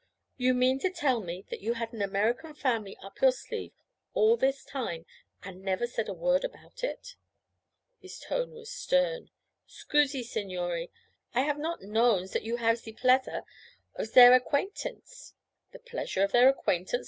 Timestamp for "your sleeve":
3.21-3.71